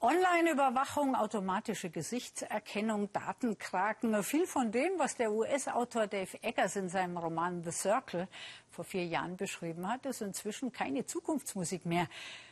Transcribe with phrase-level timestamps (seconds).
[0.00, 7.64] Online-Überwachung, automatische Gesichtserkennung, Datenkraken, viel von dem, was der US-Autor Dave Eggers in seinem Roman
[7.64, 8.28] The Circle
[8.70, 12.06] vor vier Jahren beschrieben hat, ist inzwischen keine Zukunftsmusik mehr.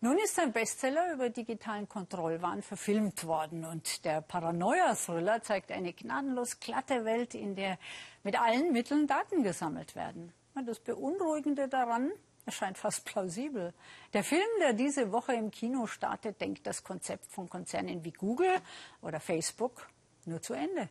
[0.00, 6.58] Nun ist sein Bestseller über digitalen Kontrollwahn verfilmt worden und der Paranoia-Thriller zeigt eine gnadenlos
[6.58, 7.78] glatte Welt, in der
[8.24, 10.32] mit allen Mitteln Daten gesammelt werden.
[10.66, 12.10] Das Beunruhigende daran,
[12.48, 13.74] erscheint fast plausibel.
[14.14, 18.54] Der Film, der diese Woche im Kino startet, denkt das Konzept von Konzernen wie Google
[19.02, 19.86] oder Facebook
[20.24, 20.88] nur zu Ende.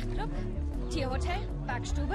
[0.00, 0.30] Nachtclub,
[0.90, 2.14] Tierhotel, Backstube,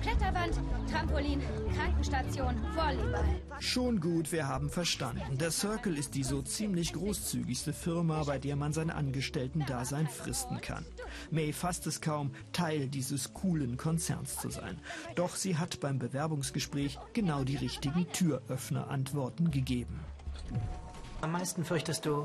[0.00, 0.58] Kletterwand,
[0.90, 1.42] Trampolin,
[1.76, 3.24] Krankenstation, Volleyball.
[3.60, 5.36] Schon gut, wir haben verstanden.
[5.38, 10.86] Der Circle ist die so ziemlich großzügigste Firma, bei der man sein Angestellten-Dasein fristen kann.
[11.30, 14.80] May fasst es kaum, Teil dieses coolen Konzerns zu sein.
[15.14, 20.00] Doch sie hat beim Bewerbungsgespräch genau die richtigen Türöffner-Antworten gegeben.
[21.20, 22.24] Am meisten fürchtest du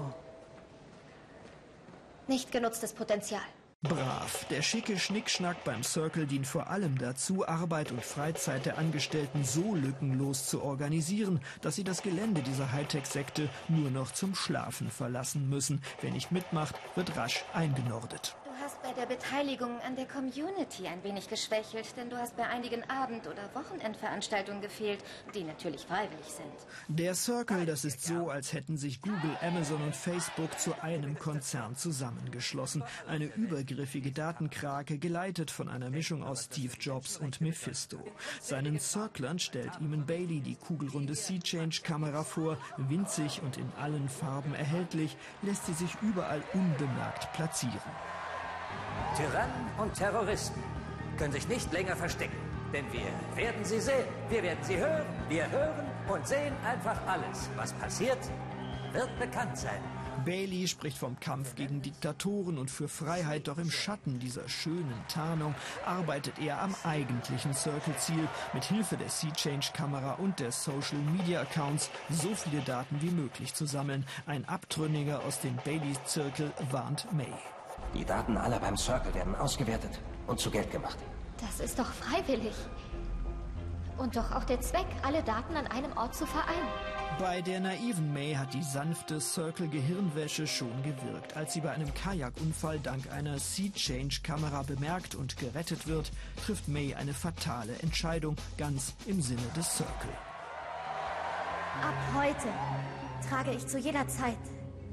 [2.27, 3.41] nicht genutztes Potenzial.
[3.83, 4.45] Brav.
[4.49, 9.75] Der schicke Schnickschnack beim Circle dient vor allem dazu, Arbeit und Freizeit der Angestellten so
[9.75, 15.81] lückenlos zu organisieren, dass sie das Gelände dieser Hightech-Sekte nur noch zum Schlafen verlassen müssen.
[15.99, 18.35] Wer nicht mitmacht, wird rasch eingenordet
[18.83, 23.27] bei der Beteiligung an der Community ein wenig geschwächelt, denn du hast bei einigen Abend-
[23.27, 25.01] oder Wochenendveranstaltungen gefehlt,
[25.33, 26.53] die natürlich freiwillig sind.
[26.89, 31.77] Der Circle, das ist so, als hätten sich Google, Amazon und Facebook zu einem Konzern
[31.77, 32.83] zusammengeschlossen.
[33.07, 37.99] Eine übergriffige Datenkrake, geleitet von einer Mischung aus Steve Jobs und Mephisto.
[38.41, 42.57] Seinen Circlern stellt Eamon Bailey die kugelrunde Sea-Change-Kamera vor.
[42.77, 47.79] Winzig und in allen Farben erhältlich, lässt sie sich überall unbemerkt platzieren.
[49.15, 50.61] Tyrannen und Terroristen
[51.17, 52.37] können sich nicht länger verstecken.
[52.73, 53.01] Denn wir
[53.35, 57.49] werden sie sehen, wir werden sie hören, wir hören und sehen einfach alles.
[57.55, 58.17] Was passiert,
[58.91, 59.79] wird bekannt sein.
[60.25, 65.53] Bailey spricht vom Kampf gegen Diktatoren und für Freiheit, doch im Schatten dieser schönen Tarnung
[65.85, 73.01] arbeitet er am eigentlichen Circle-Ziel, mit Hilfe der Sea-Change-Kamera und der Social-Media-Accounts so viele Daten
[73.01, 74.05] wie möglich zu sammeln.
[74.25, 77.33] Ein Abtrünniger aus dem Bailey-Zirkel warnt May.
[77.93, 80.97] Die Daten aller beim Circle werden ausgewertet und zu Geld gemacht.
[81.39, 82.55] Das ist doch freiwillig.
[83.97, 86.67] Und doch auch der Zweck, alle Daten an einem Ort zu vereinen.
[87.19, 91.37] Bei der naiven May hat die sanfte Circle-Gehirnwäsche schon gewirkt.
[91.37, 96.11] Als sie bei einem Kajakunfall dank einer Sea-Change-Kamera bemerkt und gerettet wird,
[96.43, 100.09] trifft May eine fatale Entscheidung, ganz im Sinne des Circle.
[101.83, 104.37] Ab heute trage ich zu jeder Zeit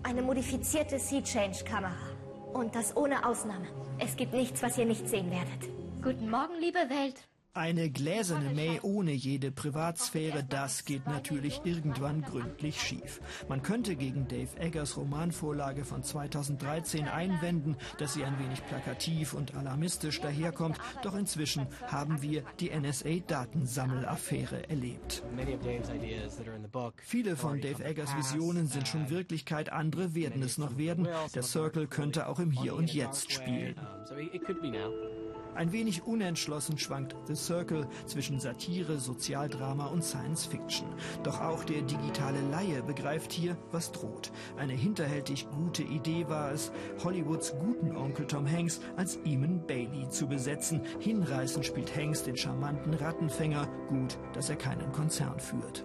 [0.03, 2.10] eine modifizierte Sea-Change-Kamera.
[2.53, 3.67] Und das ohne Ausnahme.
[3.99, 5.71] Es gibt nichts, was ihr nicht sehen werdet.
[6.03, 7.15] Guten Morgen, liebe Welt.
[7.53, 13.21] Eine gläserne May ohne jede Privatsphäre, das geht natürlich irgendwann gründlich schief.
[13.49, 19.57] Man könnte gegen Dave Eggers Romanvorlage von 2013 einwenden, dass sie ein wenig plakativ und
[19.57, 25.25] alarmistisch daherkommt, doch inzwischen haben wir die NSA-Datensammelaffäre erlebt.
[27.03, 31.09] Viele von Dave Eggers Visionen sind schon Wirklichkeit, andere werden es noch werden.
[31.35, 33.75] Der Circle könnte auch im Hier und Jetzt spielen.
[35.55, 40.87] Ein wenig unentschlossen schwankt The Circle zwischen Satire, Sozialdrama und Science Fiction.
[41.23, 44.31] Doch auch der digitale Laie begreift hier, was droht.
[44.57, 50.27] Eine hinterhältig gute Idee war es, Hollywoods guten Onkel Tom Hanks als Eamon Bailey zu
[50.27, 50.83] besetzen.
[51.01, 53.67] Hinreißend spielt Hanks den charmanten Rattenfänger.
[53.89, 55.85] Gut, dass er keinen Konzern führt.